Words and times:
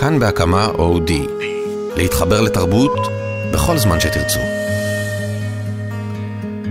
כאן 0.00 0.18
בהקמה 0.18 0.66
אודי. 0.66 1.26
להתחבר 1.96 2.40
לתרבות 2.40 2.98
בכל 3.52 3.78
זמן 3.78 4.00
שתרצו. 4.00 4.40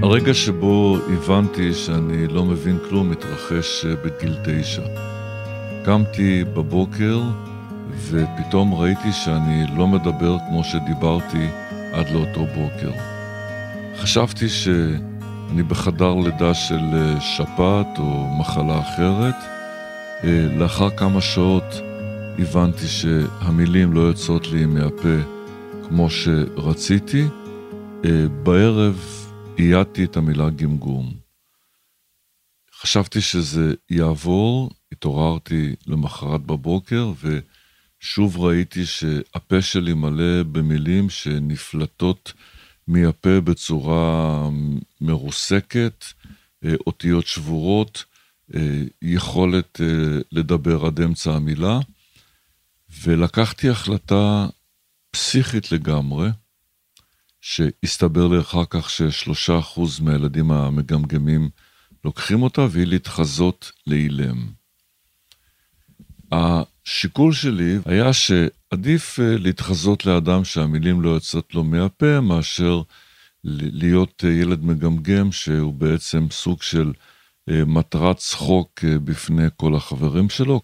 הרגע 0.03 0.33
שבו 0.33 0.97
הבנתי 1.13 1.73
שאני 1.73 2.27
לא 2.27 2.45
מבין 2.45 2.77
כלום 2.89 3.11
התרחש 3.11 3.85
בגיל 3.85 4.35
תשע. 4.45 4.81
קמתי 5.85 6.43
בבוקר 6.43 7.21
ופתאום 8.09 8.73
ראיתי 8.73 9.11
שאני 9.11 9.65
לא 9.77 9.87
מדבר 9.87 10.37
כמו 10.49 10.63
שדיברתי 10.63 11.47
עד 11.93 12.09
לאותו 12.09 12.45
בוקר. 12.45 12.91
חשבתי 13.97 14.49
שאני 14.49 15.63
בחדר 15.67 16.13
לידה 16.13 16.53
של 16.53 17.15
שפעת 17.19 17.99
או 17.99 18.27
מחלה 18.39 18.79
אחרת. 18.79 19.35
לאחר 20.57 20.89
כמה 20.89 21.21
שעות 21.21 21.81
הבנתי 22.39 22.87
שהמילים 22.87 23.93
לא 23.93 23.99
יוצאות 23.99 24.47
לי 24.47 24.65
מהפה 24.65 25.17
כמו 25.87 26.09
שרציתי. 26.09 27.23
בערב 28.43 28.99
אייתתי 29.59 30.03
את 30.03 30.17
המילה 30.17 30.49
גמגום. 30.49 31.13
חשבתי 32.81 33.21
שזה 33.21 33.73
יעבור, 33.89 34.71
התעוררתי 34.91 35.75
למחרת 35.87 36.41
בבוקר 36.41 37.11
ושוב 37.21 38.39
ראיתי 38.39 38.85
שהפה 38.85 39.61
שלי 39.61 39.93
מלא 39.93 40.43
במילים 40.43 41.09
שנפלטות 41.09 42.33
מהפה 42.87 43.41
בצורה 43.41 44.49
מרוסקת, 45.01 46.05
אותיות 46.87 47.27
שבורות, 47.27 48.03
יכולת 49.01 49.81
לדבר 50.31 50.85
עד 50.85 51.01
אמצע 51.01 51.33
המילה, 51.35 51.79
ולקחתי 53.03 53.69
החלטה 53.69 54.47
פסיכית 55.11 55.71
לגמרי, 55.71 56.29
שהסתבר 57.41 58.27
לי 58.27 58.39
אחר 58.39 58.63
כך 58.69 58.89
ששלושה 58.89 59.59
אחוז 59.59 59.99
מהילדים 59.99 60.51
המגמגמים 60.51 61.49
לוקחים 62.05 62.43
אותה, 62.43 62.67
והיא 62.69 62.87
להתחזות 62.87 63.71
לאילם. 63.87 64.47
השיקול 66.31 67.33
שלי 67.33 67.77
היה 67.85 68.13
שעדיף 68.13 69.19
להתחזות 69.19 70.05
לאדם 70.05 70.45
שהמילים 70.45 71.01
לא 71.01 71.09
יוצאות 71.09 71.55
לו 71.55 71.63
מהפה, 71.63 72.21
מאשר 72.21 72.81
להיות 73.43 74.23
ילד 74.23 74.63
מגמגם 74.63 75.31
שהוא 75.31 75.73
בעצם 75.73 76.27
סוג 76.31 76.61
של 76.61 76.93
מטרת 77.49 78.17
צחוק 78.17 78.83
בפני 78.83 79.47
כל 79.57 79.75
החברים 79.75 80.29
שלו. 80.29 80.61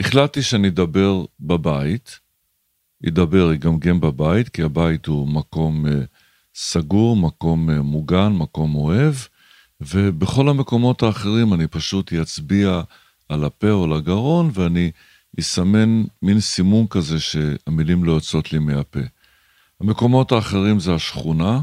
החלטתי 0.00 0.42
שאני 0.42 0.68
אדבר 0.68 1.24
בבית, 1.40 2.18
ידבר, 3.02 3.52
יגמגם 3.52 4.00
בבית, 4.00 4.48
כי 4.48 4.62
הבית 4.62 5.06
הוא 5.06 5.28
מקום 5.28 5.84
סגור, 6.54 7.16
מקום 7.16 7.70
מוגן, 7.70 8.32
מקום 8.32 8.74
אוהב, 8.74 9.14
ובכל 9.80 10.48
המקומות 10.48 11.02
האחרים 11.02 11.54
אני 11.54 11.66
פשוט 11.66 12.12
אצביע 12.12 12.82
על 13.28 13.44
הפה 13.44 13.70
או 13.70 13.86
לגרון, 13.86 14.50
ואני 14.54 14.90
אסמן 15.40 16.04
מין 16.22 16.40
סימון 16.40 16.86
כזה 16.90 17.20
שהמילים 17.20 18.04
לא 18.04 18.12
יוצאות 18.12 18.52
לי 18.52 18.58
מהפה. 18.58 19.00
המקומות 19.80 20.32
האחרים 20.32 20.80
זה 20.80 20.94
השכונה, 20.94 21.60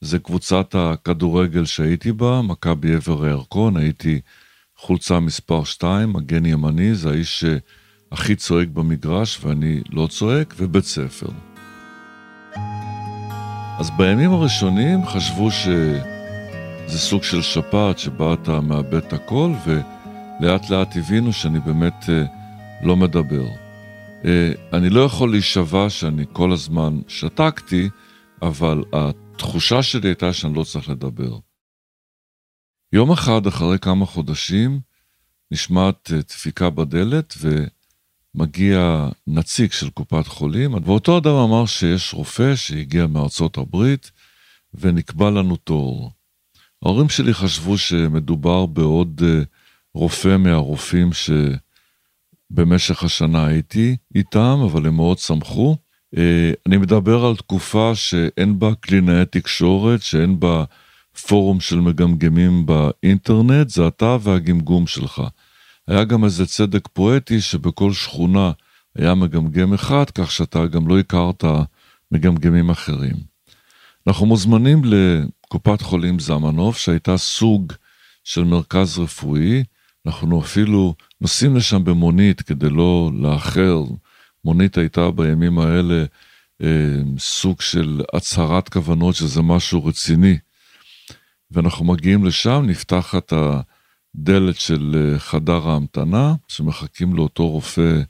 זה 0.00 0.18
קבוצת 0.18 0.74
הכדורגל 0.74 1.64
שהייתי 1.64 2.12
בה, 2.12 2.42
מכבי 2.42 2.94
עבר 2.94 3.24
הירקון, 3.24 3.76
הייתי 3.76 4.20
חולצה 4.82 5.20
מספר 5.20 5.64
2, 5.64 6.12
מגן 6.12 6.46
ימני, 6.46 6.94
זה 6.94 7.10
האיש 7.10 7.44
שהכי 7.44 8.36
צועק 8.36 8.68
במגרש 8.68 9.44
ואני 9.44 9.80
לא 9.90 10.06
צועק, 10.06 10.54
ובית 10.58 10.84
ספר. 10.84 11.26
אז 13.78 13.90
בימים 13.96 14.30
הראשונים 14.30 15.06
חשבו 15.06 15.50
שזה 15.50 16.98
סוג 16.98 17.22
של 17.22 17.42
שפעת 17.42 17.98
שבה 17.98 18.34
אתה 18.34 18.60
מאבד 18.60 18.94
את 18.94 19.12
הכל, 19.12 19.52
ולאט 19.66 20.70
לאט 20.70 20.96
הבינו 20.96 21.32
שאני 21.32 21.60
באמת 21.60 22.04
לא 22.82 22.96
מדבר. 22.96 23.46
אני 24.72 24.90
לא 24.90 25.00
יכול 25.00 25.30
להישבע 25.30 25.90
שאני 25.90 26.24
כל 26.32 26.52
הזמן 26.52 27.00
שתקתי, 27.08 27.88
אבל 28.42 28.84
התחושה 28.92 29.82
שלי 29.82 30.08
הייתה 30.08 30.32
שאני 30.32 30.54
לא 30.54 30.64
צריך 30.64 30.88
לדבר. 30.88 31.38
יום 32.92 33.12
אחד, 33.12 33.46
אחרי 33.46 33.78
כמה 33.78 34.06
חודשים, 34.06 34.80
נשמעת 35.50 36.10
דפיקה 36.28 36.70
בדלת 36.70 37.34
ומגיע 38.34 39.08
נציג 39.26 39.72
של 39.72 39.90
קופת 39.90 40.26
חולים, 40.26 40.74
ואותו 40.74 41.18
אדם 41.18 41.34
אמר 41.34 41.66
שיש 41.66 42.14
רופא 42.14 42.56
שהגיע 42.56 43.06
מארצות 43.06 43.58
הברית 43.58 44.10
ונקבע 44.74 45.30
לנו 45.30 45.56
תור. 45.56 46.12
ההורים 46.82 47.08
שלי 47.08 47.34
חשבו 47.34 47.78
שמדובר 47.78 48.66
בעוד 48.66 49.22
רופא 49.94 50.36
מהרופאים 50.36 51.10
שבמשך 52.52 53.02
השנה 53.02 53.46
הייתי 53.46 53.96
איתם, 54.14 54.58
אבל 54.64 54.86
הם 54.86 54.96
מאוד 54.96 55.18
שמחו. 55.18 55.76
אני 56.66 56.76
מדבר 56.76 57.24
על 57.24 57.36
תקופה 57.36 57.92
שאין 57.94 58.58
בה 58.58 58.74
קלינאי 58.80 59.26
תקשורת, 59.26 60.02
שאין 60.02 60.40
בה 60.40 60.64
פורום 61.20 61.60
של 61.60 61.80
מגמגמים 61.80 62.66
באינטרנט, 62.66 63.68
זה 63.68 63.86
אתה 63.86 64.16
והגמגום 64.20 64.86
שלך. 64.86 65.22
היה 65.88 66.04
גם 66.04 66.24
איזה 66.24 66.46
צדק 66.46 66.88
פואטי 66.92 67.40
שבכל 67.40 67.92
שכונה 67.92 68.52
היה 68.96 69.14
מגמגם 69.14 69.74
אחד, 69.74 70.10
כך 70.10 70.30
שאתה 70.30 70.66
גם 70.66 70.88
לא 70.88 70.98
הכרת 70.98 71.44
מגמגמים 72.12 72.70
אחרים. 72.70 73.16
אנחנו 74.06 74.26
מוזמנים 74.26 74.82
לקופת 74.84 75.82
חולים 75.82 76.18
זמנוף, 76.18 76.78
שהייתה 76.78 77.16
סוג 77.16 77.72
של 78.24 78.44
מרכז 78.44 78.98
רפואי, 78.98 79.64
אנחנו 80.06 80.40
אפילו 80.40 80.94
נוסעים 81.20 81.56
לשם 81.56 81.84
במונית 81.84 82.42
כדי 82.42 82.70
לא 82.70 83.10
לאחר. 83.14 83.82
מונית 84.44 84.78
הייתה 84.78 85.10
בימים 85.10 85.58
האלה 85.58 86.04
אה, 86.62 86.68
סוג 87.18 87.60
של 87.60 88.02
הצהרת 88.12 88.68
כוונות 88.68 89.14
שזה 89.14 89.42
משהו 89.42 89.84
רציני. 89.84 90.38
ואנחנו 91.50 91.84
מגיעים 91.84 92.24
לשם, 92.24 92.64
נפתחת 92.66 93.32
הדלת 93.32 94.56
של 94.60 95.14
חדר 95.18 95.68
ההמתנה, 95.68 96.34
שמחכים 96.48 97.14
לאותו 97.14 97.48
רופא 97.48 98.00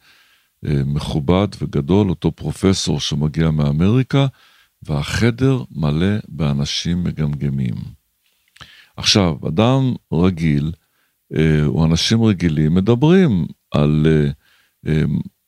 מכובד 0.62 1.48
וגדול, 1.60 2.10
אותו 2.10 2.32
פרופסור 2.32 3.00
שמגיע 3.00 3.50
מאמריקה, 3.50 4.26
והחדר 4.82 5.62
מלא 5.70 6.16
באנשים 6.28 7.04
מגמגמים. 7.04 7.74
עכשיו, 8.96 9.36
אדם 9.48 9.94
רגיל, 10.12 10.72
או 11.66 11.84
אנשים 11.84 12.22
רגילים, 12.22 12.74
מדברים 12.74 13.46
על 13.70 14.06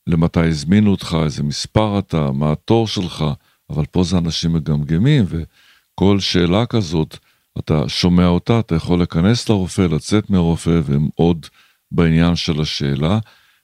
למתי 0.07 0.39
הזמינו 0.39 0.91
אותך, 0.91 1.17
איזה 1.23 1.43
מספר 1.43 1.99
אתה, 1.99 2.31
מה 2.31 2.51
התור 2.51 2.87
שלך, 2.87 3.25
אבל 3.69 3.85
פה 3.85 4.03
זה 4.03 4.17
אנשים 4.17 4.53
מגמגמים, 4.53 5.25
וכל 5.27 6.19
שאלה 6.19 6.65
כזאת, 6.65 7.17
אתה 7.59 7.89
שומע 7.89 8.27
אותה, 8.27 8.59
אתה 8.59 8.75
יכול 8.75 8.99
להיכנס 8.99 9.49
לרופא, 9.49 9.81
לצאת 9.81 10.29
מהרופא, 10.29 10.81
והם 10.83 11.07
עוד 11.15 11.45
בעניין 11.91 12.35
של 12.35 12.61
השאלה, 12.61 13.19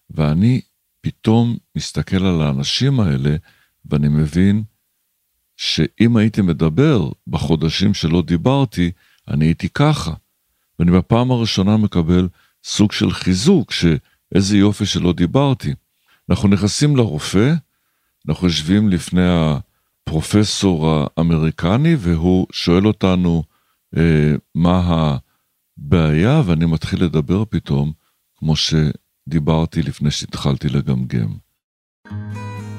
ואני 0.09 0.61
פתאום 1.01 1.57
מסתכל 1.75 2.25
על 2.25 2.41
האנשים 2.41 2.99
האלה, 2.99 3.35
ואני 3.85 4.07
מבין 4.07 4.63
שאם 5.57 6.17
הייתי 6.17 6.41
מדבר 6.41 7.09
בחודשים 7.27 7.93
שלא 7.93 8.21
דיברתי, 8.21 8.91
אני 9.27 9.45
הייתי 9.45 9.69
ככה. 9.69 10.13
ואני 10.79 10.91
בפעם 10.91 11.31
הראשונה 11.31 11.77
מקבל 11.77 12.27
סוג 12.63 12.91
של 12.91 13.11
חיזוק, 13.11 13.71
שאיזה 13.71 14.57
יופי 14.57 14.85
שלא 14.85 15.13
דיברתי. 15.13 15.73
אנחנו 16.29 16.49
נכנסים 16.49 16.95
לרופא, 16.95 17.53
אנחנו 18.27 18.47
יושבים 18.47 18.89
לפני 18.89 19.27
הפרופסור 19.27 21.07
האמריקני, 21.17 21.95
והוא 21.99 22.47
שואל 22.51 22.87
אותנו, 22.87 23.43
מה 24.55 25.09
הבעיה, 25.77 26.41
ואני 26.45 26.65
מתחיל 26.65 27.03
לדבר 27.03 27.43
פתאום, 27.49 27.91
כמו 28.37 28.53
שדיברתי 28.55 29.81
לפני 29.81 30.11
שהתחלתי 30.11 30.69
לגמגם. 30.69 31.29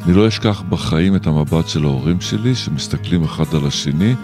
אני 0.04 0.14
לא 0.14 0.28
אשכח 0.28 0.62
בחיים 0.68 1.16
את 1.16 1.26
המבט 1.26 1.68
של 1.68 1.84
ההורים 1.84 2.20
שלי, 2.20 2.54
שמסתכלים 2.54 3.24
אחד 3.24 3.54
על 3.54 3.66
השני, 3.66 4.14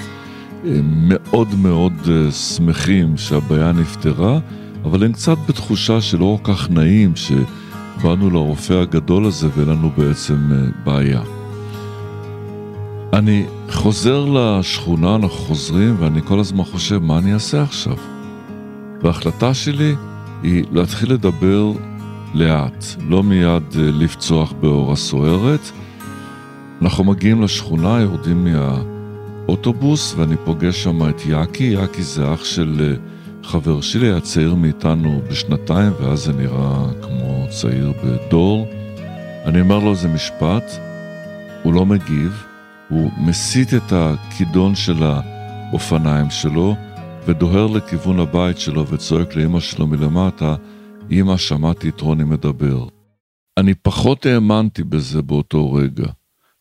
מאוד 0.83 1.55
מאוד 1.55 1.93
אה, 2.11 2.33
שמחים 2.33 3.17
שהבעיה 3.17 3.73
נפתרה, 3.73 4.39
אבל 4.85 5.05
הם 5.05 5.13
קצת 5.13 5.37
בתחושה 5.49 6.01
שלא 6.01 6.39
כל 6.43 6.55
כך 6.55 6.71
נעים 6.71 7.13
שבאנו 7.17 8.31
לרופא 8.31 8.73
הגדול 8.73 9.25
הזה 9.25 9.49
ואין 9.57 9.69
לנו 9.69 9.91
בעצם 9.91 10.53
אה, 10.53 10.85
בעיה. 10.85 11.36
אני 13.17 13.45
חוזר 13.71 14.25
לשכונה, 14.25 15.15
אנחנו 15.15 15.39
חוזרים, 15.39 15.97
ואני 15.99 16.23
כל 16.23 16.41
הזמן 16.41 16.65
חושב, 16.65 16.99
מה 16.99 17.19
אני 17.19 17.35
אעשה 17.35 17.63
עכשיו? 17.63 17.97
וההחלטה 19.03 19.55
שלי 19.55 19.95
היא 20.43 20.65
להתחיל 20.73 21.13
לדבר 21.13 21.73
לאט, 22.35 22.85
לא 23.09 23.23
מיד 23.23 23.63
לפצוח 23.77 24.53
באור 24.53 24.93
הסוערת. 24.93 25.61
אנחנו 26.83 27.05
מגיעים 27.05 27.43
לשכונה, 27.43 28.01
יורדים 28.01 28.45
מהאוטובוס, 28.45 30.15
ואני 30.17 30.37
פוגש 30.45 30.83
שם 30.83 31.09
את 31.09 31.27
יאקי. 31.27 31.65
יאקי 31.65 32.03
זה 32.03 32.35
אח 32.35 32.45
של 32.45 32.97
חבר 33.43 33.81
שלי, 33.81 34.07
היה 34.07 34.21
צעיר 34.21 34.55
מאיתנו 34.55 35.21
בשנתיים, 35.31 35.93
ואז 36.01 36.19
זה 36.19 36.33
נראה 36.33 36.85
כמו 37.03 37.47
צעיר 37.51 37.93
בדור. 38.05 38.69
אני 39.45 39.61
אומר 39.61 39.79
לו 39.79 39.91
איזה 39.91 40.09
משפט, 40.09 40.65
הוא 41.63 41.75
לא 41.75 41.87
מגיב, 41.87 42.46
הוא 42.89 43.11
מסיט 43.19 43.75
את 43.75 43.93
הכידון 43.93 44.75
של 44.75 45.03
האופניים 45.03 46.31
שלו 46.31 46.75
ודוהר 47.27 47.67
לכיוון 47.67 48.21
הבית 48.21 48.59
שלו 48.59 48.89
וצועק 48.89 49.37
לאמא 49.37 49.61
שלו 49.61 49.87
מלמטה, 49.87 50.57
אמא, 51.11 51.37
שמעתי 51.37 51.89
את 51.89 52.01
רוני 52.01 52.25
מדבר. 52.25 52.89
אני 53.57 53.75
פחות 53.75 54.27
האמנתי 54.27 54.85
בזה 54.85 55.23
באותו 55.23 55.73
רגע, 55.73 56.07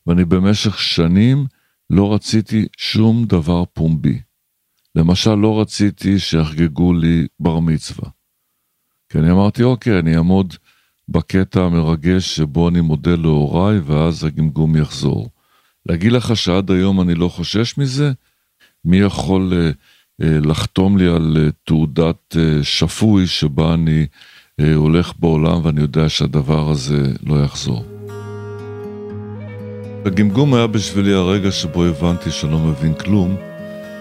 ואני 0.07 0.25
במשך 0.25 0.79
שנים 0.79 1.45
לא 1.89 2.13
רציתי 2.13 2.65
שום 2.77 3.25
דבר 3.25 3.63
פומבי. 3.73 4.19
למשל, 4.95 5.35
לא 5.35 5.61
רציתי 5.61 6.19
שיחגגו 6.19 6.93
לי 6.93 7.27
בר 7.39 7.59
מצווה. 7.59 8.09
כי 9.09 9.17
אני 9.17 9.31
אמרתי, 9.31 9.63
אוקיי, 9.63 9.99
אני 9.99 10.17
אעמוד 10.17 10.53
בקטע 11.09 11.61
המרגש 11.61 12.35
שבו 12.35 12.69
אני 12.69 12.81
מודה 12.81 13.15
להוריי, 13.15 13.79
ואז 13.79 14.23
הגמגום 14.23 14.75
יחזור. 14.75 15.34
להגיד 15.85 16.11
לך 16.11 16.35
שעד 16.35 16.71
היום 16.71 17.01
אני 17.01 17.15
לא 17.15 17.27
חושש 17.27 17.77
מזה? 17.77 18.11
מי 18.85 18.97
יכול 18.97 19.53
uh, 19.53 19.73
uh, 20.23 20.47
לחתום 20.47 20.97
לי 20.97 21.07
על 21.07 21.37
uh, 21.37 21.51
תעודת 21.63 22.35
uh, 22.35 22.63
שפוי 22.63 23.27
שבה 23.27 23.73
אני 23.73 24.05
uh, 24.61 24.63
הולך 24.75 25.13
בעולם 25.19 25.65
ואני 25.65 25.81
יודע 25.81 26.09
שהדבר 26.09 26.69
הזה 26.69 27.13
לא 27.23 27.43
יחזור? 27.43 27.85
הגמגום 30.05 30.53
היה 30.53 30.67
בשבילי 30.67 31.13
הרגע 31.13 31.51
שבו 31.51 31.85
הבנתי 31.85 32.31
שאני 32.31 32.51
לא 32.51 32.59
מבין 32.59 32.93
כלום, 32.93 33.35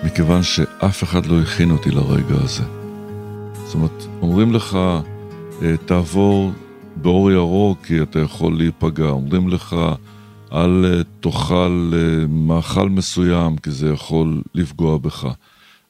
מכיוון 0.04 0.42
שאף 0.42 1.02
אחד 1.02 1.26
לא 1.26 1.40
הכין 1.40 1.70
אותי 1.70 1.90
לרגע 1.90 2.34
הזה. 2.34 2.64
זאת 3.64 3.74
אומרת, 3.74 4.04
אומרים 4.22 4.52
לך, 4.52 4.78
תעבור 5.86 6.52
באור 6.96 7.30
ירוק 7.30 7.86
כי 7.86 8.02
אתה 8.02 8.18
יכול 8.18 8.56
להיפגע, 8.56 9.08
אומרים 9.08 9.48
לך, 9.48 9.76
אל 10.54 10.84
אה, 10.84 11.02
תאכל 11.20 11.90
אה, 11.94 12.26
מאכל 12.26 12.88
מסוים, 12.88 13.56
כי 13.56 13.70
זה 13.70 13.88
יכול 13.88 14.42
לפגוע 14.54 14.98
בך. 14.98 15.26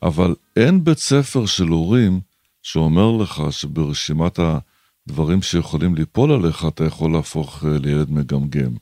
אבל 0.03 0.35
אין 0.57 0.85
בית 0.85 0.99
ספר 0.99 1.47
של 1.47 1.69
הורים 1.69 2.21
שאומר 2.63 3.11
לך 3.11 3.43
שברשימת 3.51 4.39
הדברים 4.39 5.43
שיכולים 5.43 5.95
ליפול 5.95 6.33
עליך, 6.33 6.65
אתה 6.69 6.85
יכול 6.85 7.13
להפוך 7.13 7.65
אה, 7.65 7.79
לילד 7.79 8.11
מגמגם. 8.11 8.75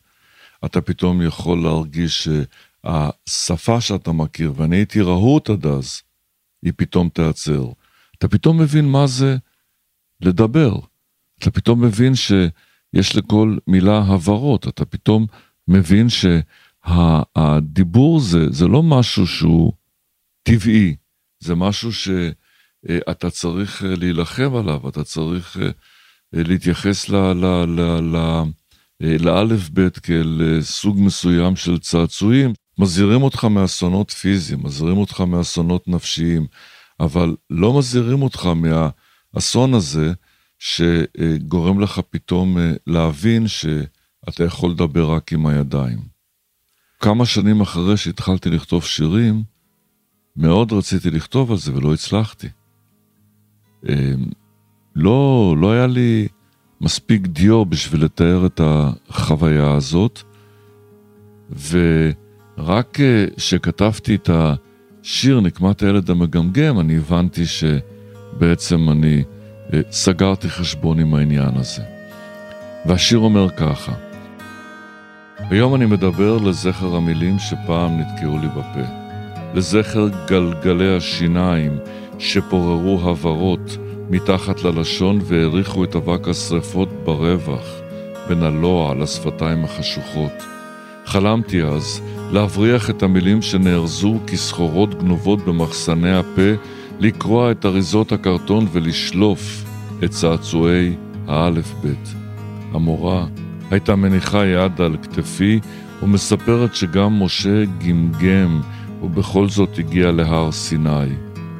אתה 0.64 0.81
פתאום 0.81 1.23
יכול 1.23 1.62
להרגיש 1.62 2.28
שהשפה 2.28 3.81
שאתה 3.81 4.12
מכיר, 4.12 4.52
ואני 4.56 4.76
הייתי 4.76 5.00
רהוט 5.00 5.50
עד 5.50 5.67
אז, 5.67 6.02
היא 6.62 6.73
פתאום 6.76 7.08
תיעצר. 7.08 7.64
אתה 8.19 8.28
פתאום 8.28 8.61
מבין 8.61 8.88
מה 8.88 9.06
זה 9.06 9.37
לדבר. 10.20 10.76
אתה 11.38 11.50
פתאום 11.50 11.85
מבין 11.85 12.14
שיש 12.14 13.17
לכל 13.17 13.56
מילה 13.67 13.99
הברות. 13.99 14.69
אתה 14.69 14.85
פתאום 14.85 15.26
מבין 15.69 16.06
שהדיבור 16.09 18.20
זה, 18.20 18.50
זה 18.50 18.67
לא 18.67 18.82
משהו 18.82 19.26
שהוא 19.26 19.73
טבעי, 20.43 20.97
זה 21.41 21.55
משהו 21.55 21.91
שאתה 21.93 23.31
צריך 23.31 23.85
להילחם 23.87 24.55
עליו, 24.55 24.88
אתה 24.88 25.05
צריך 25.05 25.56
להתייחס 26.32 27.09
לאלף 29.00 29.70
בית 29.70 29.99
כאל 29.99 30.59
סוג 30.61 31.00
מסוים 31.00 31.56
של 31.56 31.79
צעצועים. 31.79 32.53
מזהירים 32.79 33.23
אותך 33.23 33.44
מאסונות 33.44 34.11
פיזיים, 34.11 34.62
מזהירים 34.62 34.97
אותך 34.97 35.20
מאסונות 35.20 35.88
נפשיים, 35.88 36.47
אבל 37.00 37.37
לא 37.50 37.79
מזהירים 37.79 38.23
אותך 38.23 38.49
מהאסון 38.56 39.75
הזה 39.75 40.12
שגורם 40.59 41.81
לך 41.81 42.00
פתאום 42.11 42.56
להבין 42.87 43.49
ש... 43.49 43.67
אתה 44.29 44.45
יכול 44.45 44.71
לדבר 44.71 45.11
רק 45.11 45.33
עם 45.33 45.47
הידיים. 45.47 45.99
כמה 47.01 47.27
שנים 47.27 47.61
אחרי 47.61 47.97
שהתחלתי 47.97 48.51
לכתוב 48.51 48.85
שירים, 48.85 49.43
מאוד 50.37 50.73
רציתי 50.73 51.11
לכתוב 51.11 51.51
על 51.51 51.57
זה 51.57 51.75
ולא 51.75 51.95
הצלחתי. 51.95 52.49
אמ, 53.89 53.95
לא, 54.97 55.55
לא 55.59 55.73
היה 55.73 55.87
לי 55.87 56.29
מספיק 56.81 57.27
דיו 57.27 57.65
בשביל 57.65 58.05
לתאר 58.05 58.47
את 58.47 58.61
החוויה 58.65 59.75
הזאת, 59.75 60.23
ורק 61.71 62.99
כשכתבתי 63.37 64.15
את 64.15 64.31
השיר 64.33 65.41
נקמת 65.41 65.83
הילד 65.83 66.11
המגמגם, 66.11 66.81
אני 66.81 66.97
הבנתי 66.97 67.43
שבעצם 67.47 68.91
אני 68.91 69.25
אה, 69.73 69.81
סגרתי 69.91 70.51
חשבון 70.51 70.99
עם 70.99 71.15
העניין 71.15 71.57
הזה. 71.57 71.83
והשיר 72.87 73.19
אומר 73.19 73.51
ככה: 73.57 74.12
היום 75.50 75.75
אני 75.75 75.87
מדבר 75.87 76.37
לזכר 76.37 76.97
המילים 76.97 77.39
שפעם 77.39 78.00
נתקעו 78.00 78.39
לי 78.39 78.49
בפה, 78.49 78.93
לזכר 79.55 80.09
גלגלי 80.27 80.97
השיניים 80.97 81.79
שפוררו 82.19 83.11
הברות 83.11 83.77
מתחת 84.11 84.65
ללשון 84.65 85.19
והריחו 85.23 85.85
את 85.85 85.97
אבק 85.97 86.29
השרפות 86.29 86.89
ברווח 87.05 87.81
בין 88.29 88.43
הלוע 88.43 88.94
לשפתיים 88.94 89.65
החשוכות. 89.65 90.33
חלמתי 91.05 91.62
אז 91.62 92.00
להבריח 92.33 92.91
את 92.91 93.03
המילים 93.03 93.43
שנארזו 93.43 94.19
כסחורות 94.27 95.03
גנובות 95.03 95.45
במחסני 95.45 96.12
הפה, 96.12 96.50
לקרוע 97.00 97.50
את 97.50 97.67
אריזות 97.67 98.12
הקרטון 98.12 98.67
ולשלוף 98.73 99.65
את 100.05 100.11
צעצועי 100.11 100.95
האלף-בית. 101.29 102.09
המורה 102.75 103.27
הייתה 103.73 103.97
מניחה 103.97 104.47
יד 104.47 104.81
על 104.81 104.97
כתפי 105.03 105.61
ומספרת 106.03 106.75
שגם 106.75 107.23
משה 107.23 107.65
גמגם 107.65 108.61
ובכל 109.03 109.49
זאת 109.49 109.79
הגיע 109.79 110.13
להר 110.13 110.53
סיני. 110.53 111.09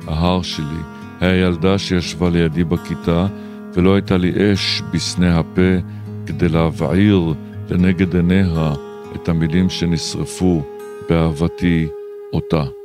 ההר 0.07 0.43
שלי 0.43 0.83
היה 1.21 1.47
ילדה 1.47 1.79
שישבה 1.79 2.31
לידי 2.31 2.65
בכיתה 2.65 3.27
ולא 3.75 3.95
הייתה 3.95 4.17
לי 4.17 4.53
אש 4.53 4.83
בסנה 4.93 5.39
הפה 5.39 5.71
כדי 6.27 6.49
להבעיר 6.49 7.35
לנגד 7.71 8.17
עיניה 8.17 8.73
את 9.17 9.29
המילים 9.29 9.71
שנשרפו 9.71 10.63
באהבתי 11.09 11.87
אותה. 12.33 12.82